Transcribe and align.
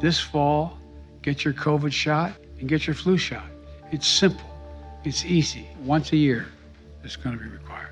This 0.00 0.18
fall, 0.18 0.78
get 1.22 1.44
your 1.44 1.52
COVID 1.52 1.92
shot 1.92 2.32
and 2.58 2.68
get 2.68 2.86
your 2.86 2.94
flu 2.94 3.18
shot. 3.18 3.44
It's 3.92 4.06
simple. 4.06 4.48
It's 5.04 5.24
easy. 5.24 5.68
Once 5.84 6.12
a 6.12 6.16
year, 6.16 6.48
it's 7.04 7.16
going 7.16 7.36
to 7.36 7.42
be 7.42 7.50
required. 7.50 7.90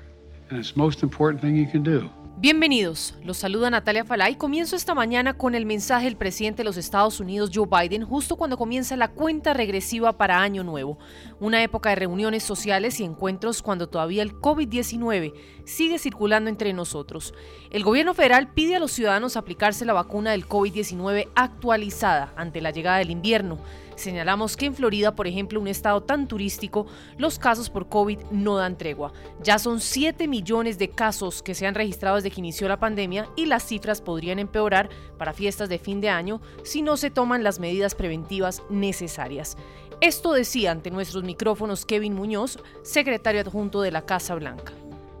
And 0.49 0.57
it's 0.57 0.71
the 0.71 0.79
most 0.79 1.03
important 1.03 1.41
thing 1.41 1.55
you 1.55 1.67
can 1.67 1.83
do. 1.83 2.09
Bienvenidos, 2.41 3.15
los 3.21 3.35
saluda 3.35 3.69
Natalia 3.69 4.05
Falay. 4.05 4.35
Comienzo 4.35 4.77
esta 4.77 4.95
mañana 4.95 5.33
con 5.33 5.55
el 5.55 5.65
mensaje 5.65 6.05
del 6.05 6.15
presidente 6.15 6.59
de 6.59 6.63
los 6.63 6.77
Estados 6.77 7.19
Unidos, 7.19 7.51
Joe 7.53 7.67
Biden, 7.69 8.05
justo 8.05 8.37
cuando 8.37 8.57
comienza 8.57 8.95
la 8.95 9.09
cuenta 9.09 9.53
regresiva 9.53 10.17
para 10.17 10.41
Año 10.41 10.63
Nuevo, 10.63 10.97
una 11.41 11.61
época 11.61 11.89
de 11.89 11.97
reuniones 11.97 12.43
sociales 12.43 13.01
y 13.01 13.03
encuentros 13.03 13.61
cuando 13.61 13.89
todavía 13.89 14.23
el 14.23 14.39
COVID-19 14.39 15.33
sigue 15.65 15.99
circulando 15.99 16.49
entre 16.49 16.71
nosotros. 16.71 17.33
El 17.71 17.83
gobierno 17.83 18.13
federal 18.13 18.53
pide 18.53 18.77
a 18.77 18.79
los 18.79 18.93
ciudadanos 18.93 19.35
aplicarse 19.35 19.83
la 19.83 19.91
vacuna 19.91 20.31
del 20.31 20.47
COVID-19 20.47 21.27
actualizada 21.35 22.31
ante 22.37 22.61
la 22.61 22.71
llegada 22.71 22.99
del 22.99 23.11
invierno. 23.11 23.59
Señalamos 23.99 24.55
que 24.55 24.65
en 24.65 24.75
Florida, 24.75 25.13
por 25.13 25.27
ejemplo, 25.27 25.59
un 25.59 25.67
estado 25.67 26.01
tan 26.01 26.29
turístico, 26.29 26.87
los 27.17 27.37
casos 27.37 27.69
por 27.69 27.89
COVID 27.89 28.19
no 28.31 28.55
dan 28.55 28.77
tregua. 28.77 29.11
Ya 29.43 29.59
son 29.59 29.81
7 29.81 30.25
millones 30.25 30.77
de 30.79 30.89
casos 30.89 31.43
que 31.43 31.53
se 31.53 31.67
han 31.67 31.75
registrado 31.75 32.15
desde 32.15 32.31
que 32.31 32.39
inició 32.39 32.69
la 32.69 32.79
pandemia 32.79 33.27
y 33.35 33.45
las 33.45 33.63
cifras 33.63 33.99
podrían 33.99 34.39
empeorar 34.39 34.87
para 35.17 35.33
fiestas 35.33 35.67
de 35.67 35.79
fin 35.79 35.99
de 35.99 36.07
año 36.07 36.39
si 36.63 36.81
no 36.81 36.95
se 36.95 37.09
toman 37.09 37.43
las 37.43 37.59
medidas 37.59 37.93
preventivas 37.93 38.63
necesarias. 38.69 39.57
Esto 39.99 40.31
decía 40.31 40.71
ante 40.71 40.91
nuestros 40.91 41.25
micrófonos 41.25 41.85
Kevin 41.85 42.13
Muñoz, 42.13 42.57
secretario 42.83 43.41
adjunto 43.41 43.81
de 43.81 43.91
la 43.91 44.05
Casa 44.05 44.33
Blanca. 44.35 44.71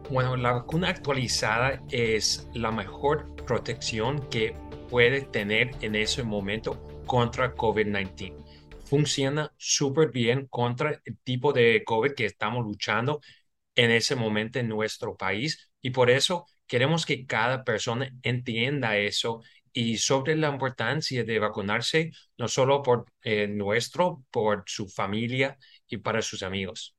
Bueno, 0.09 0.37
la 0.37 0.53
vacuna 0.53 0.87
actualizada 0.87 1.83
es 1.91 2.47
la 2.53 2.71
mejor 2.71 3.25
protección 3.45 4.21
que 4.29 4.55
puede 4.89 5.19
tener 5.19 5.71
en 5.81 5.95
ese 5.95 6.23
momento 6.23 6.77
contra 7.05 7.53
COVID-19 7.57 8.38
funciona 8.89 9.53
súper 9.57 10.11
bien 10.11 10.47
contra 10.47 11.01
el 11.05 11.17
tipo 11.19 11.53
de 11.53 11.83
COVID 11.85 12.13
que 12.13 12.25
estamos 12.25 12.65
luchando 12.65 13.21
en 13.75 13.91
ese 13.91 14.15
momento 14.15 14.59
en 14.59 14.67
nuestro 14.67 15.15
país 15.15 15.71
y 15.81 15.91
por 15.91 16.09
eso 16.09 16.45
queremos 16.67 17.05
que 17.05 17.25
cada 17.25 17.63
persona 17.63 18.11
entienda 18.23 18.97
eso 18.97 19.41
y 19.71 19.97
sobre 19.97 20.35
la 20.35 20.49
importancia 20.49 21.23
de 21.23 21.39
vacunarse, 21.39 22.11
no 22.37 22.47
solo 22.47 22.81
por 22.81 23.05
eh, 23.21 23.47
nuestro, 23.47 24.23
por 24.31 24.63
su 24.65 24.89
familia 24.89 25.57
y 25.87 25.97
para 25.97 26.21
sus 26.21 26.43
amigos. 26.43 26.95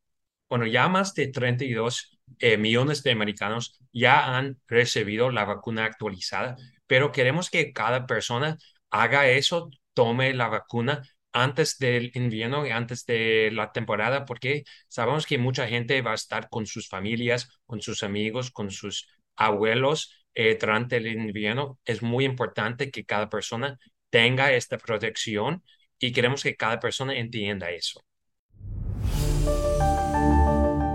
Bueno, 0.49 0.67
ya 0.67 0.89
más 0.89 1.15
de 1.15 1.29
32 1.29 2.19
eh, 2.39 2.57
millones 2.57 3.03
de 3.03 3.13
americanos 3.13 3.79
ya 3.93 4.37
han 4.37 4.61
recibido 4.69 5.31
la 5.31 5.45
vacuna 5.45 5.85
actualizada, 5.85 6.57
pero 6.87 7.13
queremos 7.13 7.51
que 7.51 7.73
cada 7.73 8.07
persona 8.07 8.57
haga 8.91 9.29
eso, 9.29 9.71
tome 9.95 10.35
la 10.35 10.49
vacuna 10.49 11.03
antes 11.33 11.79
del 11.79 12.11
invierno 12.15 12.67
y 12.67 12.71
antes 12.71 13.05
de 13.07 13.51
la 13.53 13.73
temporada, 13.73 14.25
porque 14.25 14.65
sabemos 14.89 15.27
que 15.27 15.39
mucha 15.39 15.69
gente 15.69 16.03
va 16.03 16.13
a 16.13 16.15
estar 16.15 16.49
con 16.49 16.67
sus 16.67 16.89
familias, 16.89 17.49
con 17.67 17.81
sus 17.83 18.03
amigos, 18.03 18.51
con 18.51 18.71
sus 18.71 19.07
abuelos 19.37 20.25
eh, 20.35 20.57
durante 20.61 20.97
el 20.97 21.07
invierno. 21.07 21.79
Es 21.85 22.03
muy 22.03 22.25
importante 22.25 22.91
que 22.91 23.05
cada 23.05 23.29
persona 23.31 23.79
tenga 24.11 24.53
esta 24.53 24.79
protección 24.79 25.63
y 25.99 26.13
queremos 26.13 26.43
que 26.43 26.57
cada 26.57 26.81
persona 26.81 27.17
entienda 27.17 27.71
eso. 27.71 28.01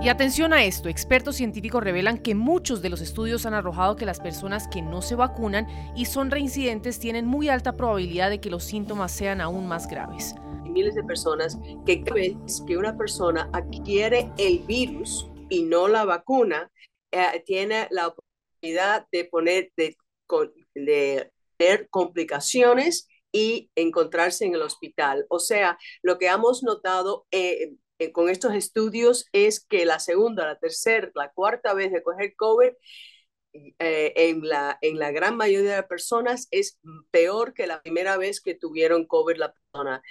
Y 0.06 0.08
atención 0.08 0.52
a 0.52 0.64
esto, 0.64 0.88
expertos 0.88 1.34
científicos 1.34 1.82
revelan 1.82 2.18
que 2.18 2.36
muchos 2.36 2.80
de 2.80 2.90
los 2.90 3.00
estudios 3.00 3.44
han 3.44 3.54
arrojado 3.54 3.96
que 3.96 4.06
las 4.06 4.20
personas 4.20 4.68
que 4.68 4.80
no 4.80 5.02
se 5.02 5.16
vacunan 5.16 5.66
y 5.96 6.04
son 6.04 6.30
reincidentes 6.30 7.00
tienen 7.00 7.26
muy 7.26 7.48
alta 7.48 7.76
probabilidad 7.76 8.30
de 8.30 8.40
que 8.40 8.48
los 8.48 8.62
síntomas 8.62 9.10
sean 9.10 9.40
aún 9.40 9.66
más 9.66 9.88
graves. 9.88 10.36
Miles 10.62 10.94
de 10.94 11.02
personas 11.02 11.58
que 11.84 12.04
creen 12.04 12.40
que 12.68 12.76
una 12.76 12.96
persona 12.96 13.50
adquiere 13.52 14.30
el 14.38 14.60
virus 14.60 15.28
y 15.48 15.64
no 15.64 15.88
la 15.88 16.04
vacuna, 16.04 16.70
eh, 17.10 17.42
tiene 17.44 17.88
la 17.90 18.06
oportunidad 18.06 19.08
de 19.10 19.24
poner, 19.24 19.72
de, 19.76 19.96
de 20.76 21.32
tener 21.56 21.88
complicaciones 21.90 23.08
y 23.32 23.72
encontrarse 23.74 24.44
en 24.44 24.54
el 24.54 24.62
hospital. 24.62 25.26
O 25.30 25.40
sea, 25.40 25.76
lo 26.02 26.16
que 26.16 26.28
hemos 26.28 26.62
notado 26.62 27.26
eh, 27.32 27.72
eh, 27.98 28.12
con 28.12 28.28
estos 28.28 28.54
estudios 28.54 29.26
es 29.32 29.60
que 29.60 29.86
la 29.86 29.98
segunda, 29.98 30.46
la 30.46 30.58
tercera, 30.58 31.10
la 31.14 31.30
cuarta 31.32 31.72
vez 31.72 31.92
de 31.92 32.02
coger 32.02 32.34
COVID 32.36 32.72
eh, 33.78 34.12
en, 34.16 34.46
la, 34.46 34.78
en 34.82 34.98
la 34.98 35.10
gran 35.12 35.36
mayoría 35.36 35.70
de 35.70 35.76
las 35.76 35.86
personas 35.86 36.46
es 36.50 36.78
peor 37.10 37.54
que 37.54 37.66
la 37.66 37.80
primera 37.82 38.18
vez 38.18 38.42
que 38.42 38.54
tuvieron 38.54 39.06
COVID 39.06 39.36
la 39.36 39.54
persona. 39.54 40.02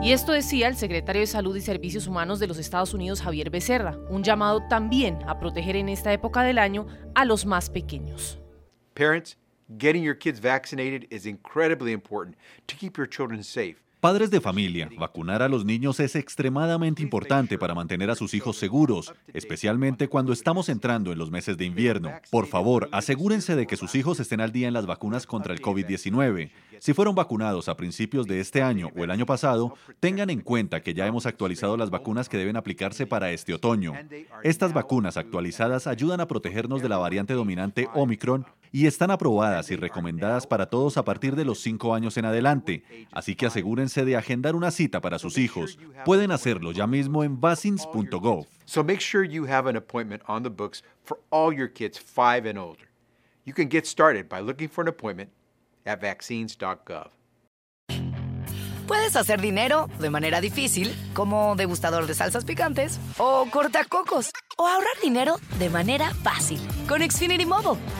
Y 0.00 0.12
esto 0.12 0.32
decía 0.32 0.68
el 0.68 0.76
secretario 0.76 1.20
de 1.20 1.26
Salud 1.26 1.56
y 1.56 1.60
Servicios 1.60 2.06
Humanos 2.06 2.38
de 2.38 2.46
los 2.46 2.58
Estados 2.58 2.94
Unidos, 2.94 3.20
Javier 3.20 3.50
Becerra, 3.50 3.98
un 4.08 4.22
llamado 4.22 4.62
también 4.68 5.18
a 5.26 5.40
proteger 5.40 5.74
en 5.74 5.88
esta 5.88 6.12
época 6.12 6.42
del 6.42 6.58
año 6.58 6.86
a 7.16 7.24
los 7.24 7.44
más 7.44 7.68
pequeños. 7.68 8.38
Parents, 8.94 9.36
getting 9.78 10.04
your 10.04 10.16
kids 10.16 10.38
vaccinated 10.40 11.08
is 11.10 11.26
incredibly 11.26 11.92
important 11.92 12.36
to 12.66 12.76
keep 12.76 12.96
your 12.96 13.08
children 13.08 13.42
safe. 13.42 13.82
Padres 14.00 14.30
de 14.30 14.40
familia, 14.40 14.88
vacunar 14.96 15.42
a 15.42 15.48
los 15.48 15.64
niños 15.64 15.98
es 15.98 16.14
extremadamente 16.14 17.02
importante 17.02 17.58
para 17.58 17.74
mantener 17.74 18.10
a 18.10 18.14
sus 18.14 18.32
hijos 18.32 18.56
seguros, 18.56 19.12
especialmente 19.34 20.06
cuando 20.06 20.32
estamos 20.32 20.68
entrando 20.68 21.10
en 21.10 21.18
los 21.18 21.32
meses 21.32 21.58
de 21.58 21.64
invierno. 21.64 22.12
Por 22.30 22.46
favor, 22.46 22.88
asegúrense 22.92 23.56
de 23.56 23.66
que 23.66 23.76
sus 23.76 23.96
hijos 23.96 24.20
estén 24.20 24.40
al 24.40 24.52
día 24.52 24.68
en 24.68 24.74
las 24.74 24.86
vacunas 24.86 25.26
contra 25.26 25.52
el 25.52 25.60
COVID-19. 25.60 26.52
Si 26.78 26.94
fueron 26.94 27.16
vacunados 27.16 27.68
a 27.68 27.76
principios 27.76 28.28
de 28.28 28.38
este 28.38 28.62
año 28.62 28.90
o 28.96 29.02
el 29.02 29.10
año 29.10 29.26
pasado, 29.26 29.74
tengan 29.98 30.30
en 30.30 30.42
cuenta 30.42 30.80
que 30.80 30.94
ya 30.94 31.08
hemos 31.08 31.26
actualizado 31.26 31.76
las 31.76 31.90
vacunas 31.90 32.28
que 32.28 32.38
deben 32.38 32.56
aplicarse 32.56 33.04
para 33.04 33.32
este 33.32 33.52
otoño. 33.52 33.94
Estas 34.44 34.72
vacunas 34.72 35.16
actualizadas 35.16 35.88
ayudan 35.88 36.20
a 36.20 36.28
protegernos 36.28 36.82
de 36.82 36.88
la 36.88 36.98
variante 36.98 37.34
dominante 37.34 37.88
Omicron 37.94 38.46
y 38.72 38.86
están 38.86 39.10
aprobadas 39.10 39.70
y 39.70 39.76
recomendadas 39.76 40.46
para 40.46 40.66
todos 40.66 40.96
a 40.96 41.04
partir 41.04 41.36
de 41.36 41.44
los 41.44 41.60
5 41.60 41.94
años 41.94 42.16
en 42.16 42.24
adelante, 42.24 42.84
así 43.12 43.34
que 43.34 43.46
asegúrense 43.46 44.04
de 44.04 44.16
agendar 44.16 44.54
una 44.54 44.70
cita 44.70 45.00
para 45.00 45.18
sus 45.18 45.38
hijos. 45.38 45.78
Pueden 46.04 46.30
hacerlo 46.32 46.72
ya 46.72 46.86
mismo 46.86 47.24
en 47.24 47.40
vaccines.gov. 47.40 48.46
So 48.64 48.84
make 48.84 49.00
sure 49.00 49.24
you 49.24 49.46
have 49.46 49.68
an 49.68 49.76
appointment 49.76 50.22
on 50.26 50.42
the 50.42 50.50
books 50.50 50.82
for 51.02 51.18
all 51.30 51.52
your 51.52 51.72
kids 51.72 51.98
5 51.98 52.46
and 52.46 52.58
older. 52.58 52.88
You 53.44 53.54
can 53.54 53.68
get 53.68 53.86
started 53.86 54.28
by 54.28 54.40
looking 54.40 54.68
for 54.68 54.82
an 54.82 54.88
appointment 54.88 55.30
at 55.86 56.00
vaccines.gov. 56.00 57.12
Puedes 58.88 59.16
hacer 59.16 59.40
dinero 59.42 59.88
de 60.00 60.08
manera 60.08 60.40
difícil, 60.40 60.94
como 61.12 61.54
degustador 61.56 62.06
de 62.06 62.14
salsas 62.14 62.46
picantes, 62.46 62.98
o 63.18 63.46
cortacocos, 63.50 64.30
o 64.56 64.66
ahorrar 64.66 64.98
dinero 65.02 65.36
de 65.58 65.68
manera 65.68 66.14
fácil 66.22 66.58
con 66.88 67.02
Xfinity 67.02 67.44
Mobile. 67.44 67.78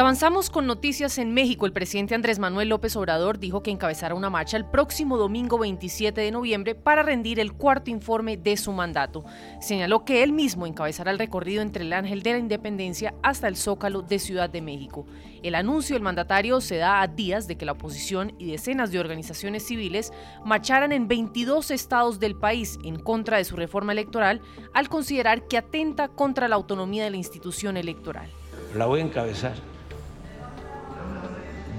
Avanzamos 0.00 0.48
con 0.48 0.66
noticias 0.66 1.18
en 1.18 1.34
México. 1.34 1.66
El 1.66 1.72
presidente 1.72 2.14
Andrés 2.14 2.38
Manuel 2.38 2.70
López 2.70 2.96
Obrador 2.96 3.38
dijo 3.38 3.62
que 3.62 3.70
encabezará 3.70 4.14
una 4.14 4.30
marcha 4.30 4.56
el 4.56 4.64
próximo 4.64 5.18
domingo 5.18 5.58
27 5.58 6.18
de 6.18 6.30
noviembre 6.30 6.74
para 6.74 7.02
rendir 7.02 7.38
el 7.38 7.52
cuarto 7.52 7.90
informe 7.90 8.38
de 8.38 8.56
su 8.56 8.72
mandato. 8.72 9.24
Señaló 9.60 10.06
que 10.06 10.22
él 10.22 10.32
mismo 10.32 10.66
encabezará 10.66 11.10
el 11.10 11.18
recorrido 11.18 11.60
entre 11.60 11.84
el 11.84 11.92
Ángel 11.92 12.22
de 12.22 12.32
la 12.32 12.38
Independencia 12.38 13.14
hasta 13.22 13.46
el 13.46 13.56
Zócalo 13.56 14.00
de 14.00 14.18
Ciudad 14.18 14.48
de 14.48 14.62
México. 14.62 15.06
El 15.42 15.54
anuncio 15.54 15.94
del 15.94 16.02
mandatario 16.02 16.62
se 16.62 16.76
da 16.76 17.02
a 17.02 17.06
días 17.06 17.46
de 17.46 17.56
que 17.56 17.66
la 17.66 17.72
oposición 17.72 18.32
y 18.38 18.50
decenas 18.50 18.92
de 18.92 19.00
organizaciones 19.00 19.66
civiles 19.66 20.12
marcharan 20.44 20.92
en 20.92 21.08
22 21.08 21.70
estados 21.70 22.18
del 22.18 22.36
país 22.36 22.78
en 22.84 22.98
contra 22.98 23.36
de 23.36 23.44
su 23.44 23.54
reforma 23.54 23.92
electoral 23.92 24.40
al 24.72 24.88
considerar 24.88 25.46
que 25.46 25.58
atenta 25.58 26.08
contra 26.08 26.48
la 26.48 26.56
autonomía 26.56 27.04
de 27.04 27.10
la 27.10 27.16
institución 27.18 27.76
electoral. 27.76 28.30
La 28.74 28.86
voy 28.86 29.00
a 29.00 29.04
encabezar 29.04 29.69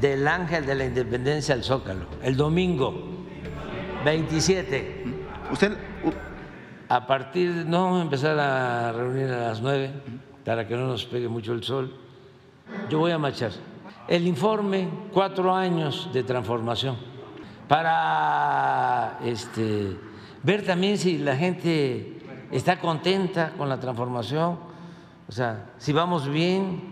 del 0.01 0.27
Ángel 0.27 0.65
de 0.65 0.75
la 0.75 0.85
Independencia 0.85 1.53
al 1.53 1.63
Zócalo, 1.63 2.07
el 2.23 2.35
domingo 2.35 2.93
27. 4.03 5.05
Usted 5.51 5.77
a 6.89 7.07
partir, 7.07 7.49
no 7.67 7.83
vamos 7.83 7.99
a 7.99 8.03
empezar 8.03 8.37
a 8.37 8.91
reunir 8.91 9.31
a 9.31 9.49
las 9.49 9.61
9 9.61 9.91
para 10.43 10.67
que 10.67 10.75
no 10.75 10.87
nos 10.87 11.05
pegue 11.05 11.29
mucho 11.29 11.53
el 11.53 11.63
sol. 11.63 11.95
Yo 12.89 12.99
voy 12.99 13.11
a 13.11 13.17
marchar. 13.17 13.51
El 14.07 14.27
informe, 14.27 14.89
cuatro 15.13 15.55
años 15.55 16.09
de 16.11 16.23
transformación. 16.23 16.97
para 17.67 19.19
este, 19.23 19.95
ver 20.43 20.65
también 20.65 20.97
si 20.97 21.17
la 21.17 21.37
gente 21.37 22.19
está 22.51 22.77
contenta 22.79 23.53
con 23.57 23.69
la 23.69 23.79
transformación, 23.79 24.59
o 25.29 25.31
sea, 25.31 25.71
si 25.77 25.93
vamos 25.93 26.27
bien. 26.27 26.90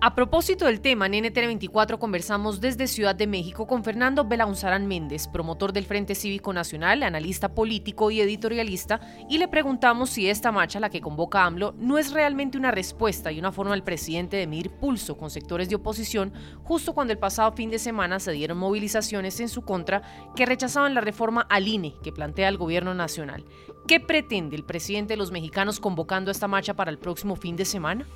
A 0.00 0.14
propósito 0.14 0.66
del 0.66 0.80
tema, 0.80 1.06
en 1.06 1.24
NTN24 1.24 1.98
conversamos 1.98 2.60
desde 2.60 2.86
Ciudad 2.86 3.16
de 3.16 3.26
México 3.26 3.66
con 3.66 3.82
Fernando 3.82 4.24
Belaunzarán 4.24 4.86
Méndez, 4.86 5.26
promotor 5.26 5.72
del 5.72 5.86
Frente 5.86 6.14
Cívico 6.14 6.52
Nacional, 6.52 7.02
analista 7.02 7.52
político 7.52 8.12
y 8.12 8.20
editorialista, 8.20 9.00
y 9.28 9.38
le 9.38 9.48
preguntamos 9.48 10.10
si 10.10 10.30
esta 10.30 10.52
marcha, 10.52 10.78
la 10.78 10.88
que 10.88 11.00
convoca 11.00 11.44
AMLO, 11.44 11.74
no 11.76 11.98
es 11.98 12.12
realmente 12.12 12.56
una 12.56 12.70
respuesta 12.70 13.32
y 13.32 13.40
una 13.40 13.50
forma 13.50 13.72
del 13.72 13.82
presidente 13.82 14.36
de 14.36 14.46
medir 14.46 14.70
pulso 14.70 15.16
con 15.16 15.30
sectores 15.30 15.68
de 15.68 15.74
oposición, 15.74 16.32
justo 16.62 16.94
cuando 16.94 17.12
el 17.12 17.18
pasado 17.18 17.50
fin 17.50 17.68
de 17.68 17.80
semana 17.80 18.20
se 18.20 18.30
dieron 18.30 18.58
movilizaciones 18.58 19.40
en 19.40 19.48
su 19.48 19.62
contra 19.62 20.02
que 20.36 20.46
rechazaban 20.46 20.94
la 20.94 21.00
reforma 21.00 21.40
al 21.50 21.66
INE 21.66 21.96
que 22.04 22.12
plantea 22.12 22.48
el 22.48 22.56
gobierno 22.56 22.94
nacional. 22.94 23.44
¿Qué 23.88 23.98
pretende 23.98 24.54
el 24.54 24.64
presidente 24.64 25.14
de 25.14 25.18
los 25.18 25.32
mexicanos 25.32 25.80
convocando 25.80 26.30
esta 26.30 26.46
marcha 26.46 26.74
para 26.74 26.92
el 26.92 26.98
próximo 26.98 27.34
fin 27.34 27.56
de 27.56 27.64
semana? 27.64 28.06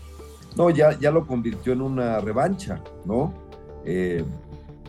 No, 0.57 0.71
ya, 0.71 0.99
ya 0.99 1.11
lo 1.11 1.27
convirtió 1.27 1.73
en 1.73 1.81
una 1.81 2.21
revancha, 2.21 2.83
¿no? 3.07 3.35
Eh, 3.85 4.25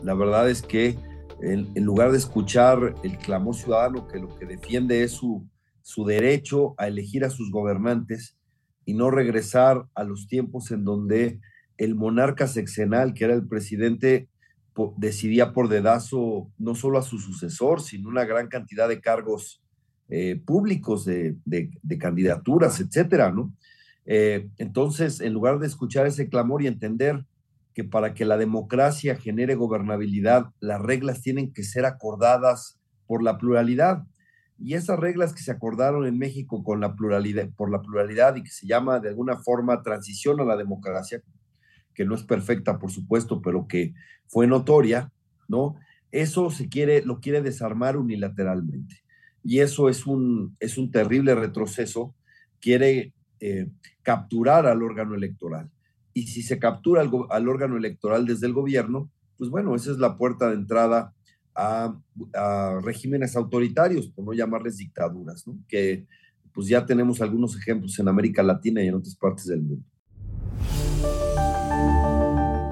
la 0.03 0.13
verdad 0.13 0.49
es 0.49 0.61
que 0.61 0.97
en, 1.41 1.73
lugar 1.83 2.11
de 2.11 2.17
escuchar 2.17 2.95
el 3.03 3.17
clamor 3.17 3.55
ciudadano 3.55 4.07
que 4.07 4.19
lo 4.19 4.35
que 4.37 4.45
defiende 4.45 5.03
es 5.03 5.11
su, 5.11 5.45
su 5.81 6.05
derecho 6.05 6.73
a 6.77 6.87
elegir 6.87 7.25
a 7.25 7.29
sus 7.29 7.51
gobernantes 7.51 8.37
y 8.85 8.93
no 8.93 9.11
regresar 9.11 9.85
a 9.93 10.03
los 10.03 10.27
tiempos 10.27 10.71
en 10.71 10.83
donde 10.83 11.39
el 11.77 11.95
monarca 11.95 12.47
sexenal, 12.47 13.13
que 13.13 13.25
era 13.25 13.33
el 13.33 13.47
presidente, 13.47 14.29
decidía 14.97 15.53
por 15.53 15.69
dedazo 15.69 16.49
no 16.57 16.75
solo 16.75 16.97
a 16.97 17.03
su 17.03 17.19
sucesor, 17.19 17.81
sino 17.81 18.09
una 18.09 18.25
gran 18.25 18.47
cantidad 18.47 18.87
de 18.87 19.01
cargos 19.01 19.61
eh, 20.09 20.41
públicos, 20.43 21.05
de, 21.05 21.37
de, 21.45 21.97
candidaturas, 21.97 22.79
etcétera, 22.79 23.31
¿no? 23.31 23.53
Eh, 24.05 24.49
entonces, 24.57 25.21
en 25.21 25.33
lugar 25.33 25.59
de 25.59 25.67
escuchar 25.67 26.07
ese 26.07 26.29
clamor 26.29 26.61
y 26.61 26.67
entender 26.67 27.25
que 27.73 27.83
para 27.83 28.13
que 28.13 28.25
la 28.25 28.37
democracia 28.37 29.15
genere 29.15 29.55
gobernabilidad, 29.55 30.51
las 30.59 30.81
reglas 30.81 31.21
tienen 31.21 31.53
que 31.53 31.63
ser 31.63 31.85
acordadas 31.85 32.79
por 33.07 33.23
la 33.23 33.37
pluralidad. 33.37 34.03
Y 34.59 34.75
esas 34.75 34.99
reglas 34.99 35.33
que 35.33 35.41
se 35.41 35.51
acordaron 35.51 36.05
en 36.05 36.17
México 36.17 36.63
con 36.63 36.79
la 36.79 36.95
pluralidad, 36.95 37.49
por 37.55 37.71
la 37.71 37.81
pluralidad 37.81 38.35
y 38.35 38.43
que 38.43 38.51
se 38.51 38.67
llama 38.67 38.99
de 38.99 39.09
alguna 39.09 39.37
forma 39.37 39.81
transición 39.81 40.39
a 40.39 40.45
la 40.45 40.55
democracia, 40.55 41.21
que 41.93 42.05
no 42.05 42.15
es 42.15 42.23
perfecta, 42.23 42.79
por 42.79 42.91
supuesto, 42.91 43.41
pero 43.41 43.67
que 43.67 43.93
fue 44.27 44.47
notoria, 44.47 45.11
¿no? 45.47 45.75
Eso 46.11 46.51
se 46.51 46.69
quiere, 46.69 47.01
lo 47.03 47.19
quiere 47.19 47.41
desarmar 47.41 47.97
unilateralmente. 47.97 49.03
Y 49.43 49.59
eso 49.59 49.89
es 49.89 50.05
un, 50.05 50.55
es 50.59 50.77
un 50.77 50.91
terrible 50.91 51.35
retroceso. 51.35 52.15
Quiere 52.61 53.13
eh, 53.45 53.67
capturar 54.03 54.65
al 54.67 54.81
órgano 54.81 55.15
electoral. 55.15 55.69
Y 56.13 56.27
si 56.27 56.41
se 56.43 56.59
captura 56.59 57.01
al, 57.01 57.49
órgano 57.49 57.75
electoral 57.75 58.25
desde 58.25 58.47
el 58.47 58.53
gobierno, 58.53 59.09
pues 59.37 59.49
bueno, 59.49 59.75
esa 59.75 59.91
es 59.91 59.97
la 59.97 60.17
puerta 60.17 60.47
de 60.49 60.55
entrada 60.55 61.13
a, 61.53 61.93
a 62.33 62.79
regímenes 62.81 63.35
autoritarios, 63.35 64.07
por 64.07 64.23
no 64.23 64.31
llamarles 64.31 64.77
dictaduras, 64.77 65.45
¿no? 65.45 65.57
que 65.67 66.05
pues 66.53 66.69
ya 66.69 66.85
tenemos 66.85 67.19
algunos 67.19 67.57
ejemplos 67.57 67.99
en 67.99 68.07
América 68.07 68.41
Latina 68.43 68.81
y 68.81 68.87
en 68.87 68.95
otras 68.95 69.15
partes 69.15 69.47
del 69.47 69.61
mundo. 69.61 69.85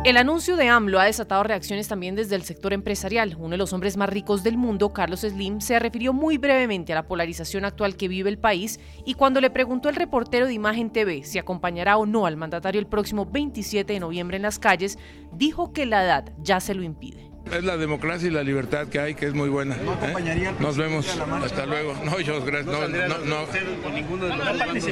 El 0.03 0.17
anuncio 0.17 0.55
de 0.55 0.67
AMLO 0.67 0.99
ha 0.99 1.05
desatado 1.05 1.43
reacciones 1.43 1.87
también 1.87 2.15
desde 2.15 2.35
el 2.35 2.41
sector 2.41 2.73
empresarial. 2.73 3.35
Uno 3.37 3.51
de 3.51 3.57
los 3.57 3.71
hombres 3.71 3.97
más 3.97 4.09
ricos 4.09 4.41
del 4.41 4.57
mundo, 4.57 4.93
Carlos 4.93 5.19
Slim, 5.19 5.61
se 5.61 5.77
refirió 5.77 6.11
muy 6.11 6.39
brevemente 6.39 6.91
a 6.91 6.95
la 6.95 7.07
polarización 7.07 7.65
actual 7.65 7.95
que 7.95 8.07
vive 8.07 8.31
el 8.31 8.39
país 8.39 8.79
y 9.05 9.13
cuando 9.13 9.41
le 9.41 9.51
preguntó 9.51 9.89
al 9.89 9.95
reportero 9.95 10.47
de 10.47 10.53
Imagen 10.53 10.89
TV 10.89 11.23
si 11.23 11.37
acompañará 11.37 11.97
o 11.97 12.07
no 12.07 12.25
al 12.25 12.35
mandatario 12.35 12.81
el 12.81 12.87
próximo 12.87 13.27
27 13.27 13.93
de 13.93 13.99
noviembre 13.99 14.37
en 14.37 14.41
las 14.41 14.57
calles, 14.57 14.97
dijo 15.33 15.71
que 15.71 15.85
la 15.85 16.03
edad 16.03 16.33
ya 16.39 16.59
se 16.59 16.73
lo 16.73 16.81
impide. 16.81 17.29
Es 17.51 17.63
la 17.63 17.77
democracia 17.77 18.27
y 18.27 18.31
la 18.31 18.41
libertad 18.41 18.87
que 18.87 18.99
hay, 18.99 19.13
que 19.13 19.27
es 19.27 19.35
muy 19.35 19.49
buena. 19.49 19.77
¿No 19.77 19.91
acompañaría 19.91 20.49
¿eh? 20.49 20.55
Nos 20.59 20.77
vemos. 20.77 21.07
Hasta 21.43 21.67
luego. 21.67 21.93
No, 22.05 22.19
yo, 22.19 22.43
gracias. 22.43 22.65
No, 22.65 22.87
no, 22.87 23.07
no, 23.07 23.17
no, 23.19 23.45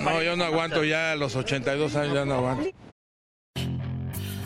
no, 0.03 0.21
yo 0.21 0.35
no 0.35 0.43
aguanto 0.43 0.83
ya 0.83 1.13
a 1.13 1.15
los 1.15 1.35
82 1.35 1.95
años, 1.95 2.13
ya 2.13 2.25
no 2.25 2.35
aguanto. 2.35 2.88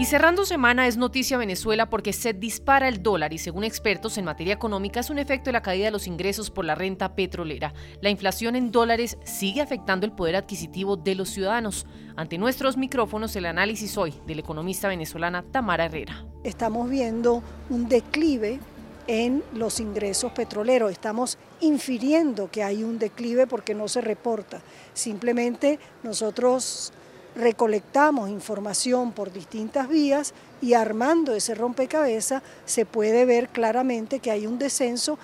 Y 0.00 0.06
cerrando 0.06 0.46
semana 0.46 0.86
es 0.86 0.96
noticia 0.96 1.36
Venezuela 1.36 1.90
porque 1.90 2.14
se 2.14 2.32
dispara 2.32 2.88
el 2.88 3.02
dólar 3.02 3.34
y 3.34 3.38
según 3.38 3.64
expertos 3.64 4.16
en 4.16 4.24
materia 4.24 4.54
económica 4.54 5.00
es 5.00 5.10
un 5.10 5.18
efecto 5.18 5.50
de 5.50 5.52
la 5.52 5.60
caída 5.60 5.84
de 5.84 5.90
los 5.90 6.06
ingresos 6.06 6.50
por 6.50 6.64
la 6.64 6.74
renta 6.74 7.14
petrolera. 7.14 7.74
La 8.00 8.08
inflación 8.08 8.56
en 8.56 8.72
dólares 8.72 9.18
sigue 9.24 9.60
afectando 9.60 10.06
el 10.06 10.12
poder 10.12 10.36
adquisitivo 10.36 10.96
de 10.96 11.16
los 11.16 11.28
ciudadanos. 11.28 11.84
Ante 12.16 12.38
nuestros 12.38 12.78
micrófonos 12.78 13.36
el 13.36 13.44
análisis 13.44 13.98
hoy 13.98 14.14
de 14.26 14.36
la 14.36 14.40
economista 14.40 14.88
venezolana 14.88 15.42
Tamara 15.42 15.84
Herrera. 15.84 16.24
Estamos 16.44 16.88
viendo 16.88 17.42
un 17.68 17.86
declive 17.86 18.58
en 19.06 19.44
los 19.52 19.80
ingresos 19.80 20.32
petroleros. 20.32 20.92
Estamos 20.92 21.36
infiriendo 21.60 22.50
que 22.50 22.62
hay 22.62 22.84
un 22.84 22.98
declive 22.98 23.46
porque 23.46 23.74
no 23.74 23.86
se 23.86 24.00
reporta. 24.00 24.62
Simplemente 24.94 25.78
nosotros 26.02 26.94
recolectamos 27.34 28.30
información 28.30 29.12
por 29.12 29.32
distintas 29.32 29.88
vías 29.88 30.34
y 30.60 30.74
armando 30.74 31.34
ese 31.34 31.54
rompecabezas 31.54 32.42
se 32.64 32.86
puede 32.86 33.24
ver 33.24 33.48
claramente 33.48 34.20
que 34.20 34.30
hay 34.30 34.46
un 34.46 34.58
descenso. 34.58 35.18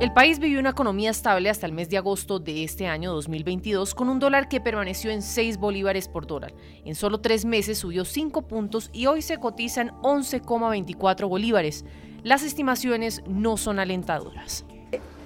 El 0.00 0.12
país 0.12 0.38
vivió 0.38 0.60
una 0.60 0.70
economía 0.70 1.10
estable 1.10 1.50
hasta 1.50 1.66
el 1.66 1.72
mes 1.72 1.88
de 1.88 1.98
agosto 1.98 2.38
de 2.38 2.62
este 2.62 2.86
año 2.86 3.12
2022 3.12 3.96
con 3.96 4.08
un 4.08 4.20
dólar 4.20 4.48
que 4.48 4.60
permaneció 4.60 5.10
en 5.10 5.22
6 5.22 5.58
bolívares 5.58 6.06
por 6.06 6.24
dólar. 6.26 6.54
En 6.84 6.94
solo 6.94 7.20
tres 7.20 7.44
meses 7.44 7.78
subió 7.78 8.04
5 8.04 8.42
puntos 8.42 8.90
y 8.92 9.06
hoy 9.06 9.22
se 9.22 9.38
cotizan 9.38 9.90
11,24 10.02 11.28
bolívares. 11.28 11.84
Las 12.22 12.44
estimaciones 12.44 13.22
no 13.26 13.56
son 13.56 13.80
alentadoras. 13.80 14.64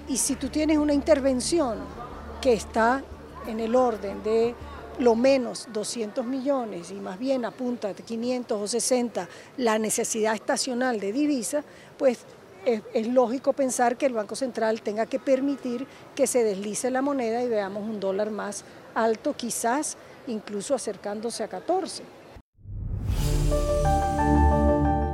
Y 0.09 0.17
si 0.17 0.35
tú 0.35 0.49
tienes 0.49 0.79
una 0.79 0.93
intervención 0.93 1.77
que 2.41 2.53
está 2.53 3.03
en 3.47 3.59
el 3.59 3.75
orden 3.75 4.23
de 4.23 4.55
lo 4.99 5.15
menos 5.15 5.67
200 5.73 6.25
millones 6.25 6.91
y 6.91 6.95
más 6.95 7.17
bien 7.17 7.45
apunta 7.45 7.89
a 7.89 7.93
500 7.93 8.61
o 8.61 8.67
60 8.67 9.27
la 9.57 9.79
necesidad 9.79 10.35
estacional 10.35 10.99
de 10.99 11.11
divisa, 11.11 11.63
pues 11.97 12.19
es, 12.65 12.81
es, 12.93 13.07
lógico 13.07 13.53
pensar 13.53 13.97
que 13.97 14.05
el 14.05 14.13
Banco 14.13 14.35
Central 14.35 14.81
tenga 14.81 15.05
que 15.05 15.19
permitir 15.19 15.85
que 16.15 16.27
se 16.27 16.43
deslice 16.43 16.91
la 16.91 17.01
moneda 17.01 17.43
y 17.43 17.49
veamos 17.49 17.83
un 17.83 17.99
dólar 17.99 18.31
más 18.31 18.63
alto, 18.95 19.33
quizás 19.35 19.97
incluso 20.27 20.75
acercándose 20.75 21.43
a 21.43 21.47
14. 21.47 22.03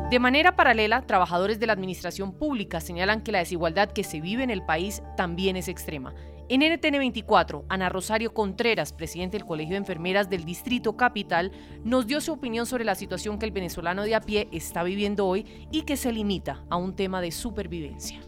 De 0.10 0.18
manera 0.18 0.56
paralela, 0.56 1.04
trabajadores 1.04 1.60
de 1.60 1.68
la 1.68 1.74
administración 1.74 2.32
pública 2.32 2.82
señalan 2.82 3.22
que 3.22 3.32
la 3.32 3.38
desigualdad 3.38 3.92
que 3.92 4.04
se 4.04 4.22
vive 4.22 4.42
en 4.42 4.50
el 4.50 4.64
país 4.64 5.04
también 5.16 5.56
es 5.56 5.68
extrema. 5.68 6.16
En 6.50 6.62
NTN 6.62 6.98
24, 6.98 7.66
Ana 7.70 7.90
Rosario 7.90 8.34
Contreras, 8.34 8.92
presidente 8.92 9.38
del 9.38 9.46
Colegio 9.46 9.74
de 9.74 9.78
Enfermeras 9.78 10.28
del 10.28 10.46
Distrito 10.46 10.98
Capital, 10.98 11.52
nos 11.84 12.08
dio 12.08 12.22
su 12.22 12.34
opinión 12.34 12.66
sobre 12.66 12.86
la 12.86 12.96
situación 12.96 13.38
que 13.38 13.46
el 13.46 13.52
venezolano 13.52 14.02
de 14.02 14.16
a 14.16 14.22
pie 14.22 14.48
está 14.52 14.82
viviendo 14.82 15.28
hoy 15.28 15.46
y 15.70 15.84
que 15.84 15.96
se 15.96 16.12
limita 16.12 16.66
a 16.72 16.78
un 16.78 16.96
tema 16.96 17.22
de 17.22 17.30
supervivencia. 17.30 18.20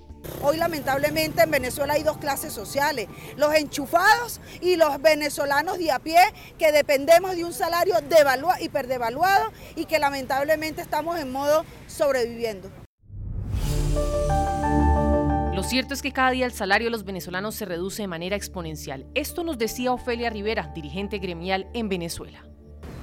Hoy 0.41 0.57
lamentablemente 0.57 1.43
en 1.43 1.51
Venezuela 1.51 1.93
hay 1.93 2.03
dos 2.03 2.17
clases 2.17 2.53
sociales, 2.53 3.07
los 3.37 3.53
enchufados 3.53 4.41
y 4.59 4.75
los 4.75 5.01
venezolanos 5.01 5.77
de 5.77 5.91
a 5.91 5.99
pie 5.99 6.19
que 6.57 6.71
dependemos 6.71 7.35
de 7.35 7.45
un 7.45 7.53
salario 7.53 7.95
devaluado, 8.01 8.63
hiperdevaluado 8.63 9.51
y 9.75 9.85
que 9.85 9.99
lamentablemente 9.99 10.81
estamos 10.81 11.19
en 11.19 11.31
modo 11.31 11.65
sobreviviendo. 11.87 12.71
Lo 15.53 15.63
cierto 15.63 15.93
es 15.93 16.01
que 16.01 16.11
cada 16.11 16.31
día 16.31 16.45
el 16.45 16.53
salario 16.53 16.87
de 16.87 16.91
los 16.91 17.03
venezolanos 17.03 17.53
se 17.53 17.65
reduce 17.65 18.01
de 18.01 18.07
manera 18.07 18.35
exponencial. 18.35 19.05
Esto 19.13 19.43
nos 19.43 19.57
decía 19.57 19.91
Ofelia 19.91 20.29
Rivera, 20.29 20.71
dirigente 20.73 21.19
gremial 21.19 21.69
en 21.73 21.87
Venezuela. 21.87 22.43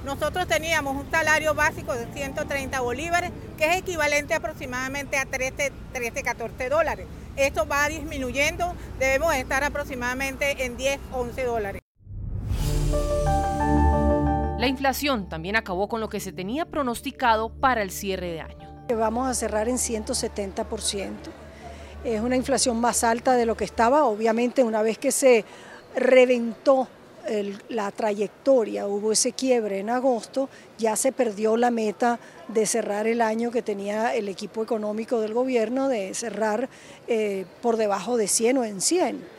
Nosotros 0.05 0.47
teníamos 0.47 0.95
un 0.95 1.11
salario 1.11 1.53
básico 1.53 1.93
de 1.93 2.05
130 2.13 2.79
bolívares, 2.79 3.31
que 3.57 3.65
es 3.65 3.77
equivalente 3.77 4.33
aproximadamente 4.33 5.17
a 5.17 5.25
13, 5.25 5.73
13 5.93 6.23
14 6.23 6.69
dólares. 6.69 7.05
Esto 7.35 7.67
va 7.67 7.87
disminuyendo, 7.89 8.73
debemos 8.97 9.35
estar 9.35 9.63
aproximadamente 9.63 10.65
en 10.65 10.77
10, 10.77 10.99
11 11.11 11.43
dólares. 11.43 11.81
La 14.57 14.67
inflación 14.67 15.27
también 15.29 15.55
acabó 15.55 15.87
con 15.87 16.01
lo 16.01 16.09
que 16.09 16.19
se 16.19 16.31
tenía 16.31 16.65
pronosticado 16.65 17.49
para 17.49 17.81
el 17.81 17.91
cierre 17.91 18.31
de 18.31 18.41
año. 18.41 18.85
Vamos 18.97 19.27
a 19.27 19.33
cerrar 19.33 19.69
en 19.69 19.77
170%. 19.77 21.11
Es 22.03 22.21
una 22.21 22.35
inflación 22.37 22.79
más 22.79 23.03
alta 23.03 23.33
de 23.33 23.45
lo 23.45 23.55
que 23.55 23.65
estaba, 23.65 24.05
obviamente 24.05 24.63
una 24.63 24.81
vez 24.81 24.97
que 24.97 25.11
se 25.11 25.45
reventó 25.95 26.87
el, 27.27 27.61
la 27.69 27.91
trayectoria, 27.91 28.87
hubo 28.87 29.11
ese 29.11 29.31
quiebre 29.31 29.79
en 29.79 29.89
agosto, 29.89 30.49
ya 30.77 30.95
se 30.95 31.11
perdió 31.11 31.57
la 31.57 31.71
meta 31.71 32.19
de 32.47 32.65
cerrar 32.65 33.07
el 33.07 33.21
año 33.21 33.51
que 33.51 33.61
tenía 33.61 34.15
el 34.15 34.27
equipo 34.27 34.63
económico 34.63 35.19
del 35.21 35.33
gobierno, 35.33 35.87
de 35.87 36.13
cerrar 36.13 36.69
eh, 37.07 37.45
por 37.61 37.77
debajo 37.77 38.17
de 38.17 38.27
100 38.27 38.57
o 38.57 38.63
en 38.63 38.81
100. 38.81 39.38